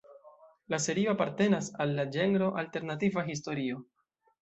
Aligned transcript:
La 0.73 0.79
serio 0.85 1.11
apartenas 1.13 1.69
al 1.85 1.95
la 2.01 2.07
ĝenro 2.17 2.51
alternativa 2.65 3.29
historio. 3.33 3.83